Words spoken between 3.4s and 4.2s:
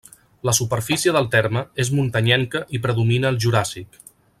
Juràssic.